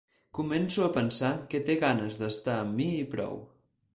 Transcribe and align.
Començo 0.35 0.85
a 0.85 0.93
pensar 0.95 1.29
que 1.51 1.61
té 1.69 1.77
ganes 1.85 2.19
d'estar 2.21 2.57
amb 2.63 2.75
mi 2.79 2.91
i 3.05 3.07
prou. 3.15 3.41